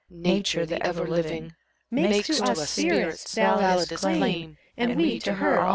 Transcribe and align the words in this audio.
Nature, 0.09 0.65
the 0.65 0.83
Ever 0.83 1.05
living, 1.07 1.53
Makes 1.91 2.35
to 2.37 2.43
us 2.45 2.67
spirits 2.71 3.35
Validest 3.35 3.99
claim, 4.01 4.57
and 4.75 4.95
we 4.97 5.19
to 5.19 5.35
her 5.35 5.59
also. 5.59 5.69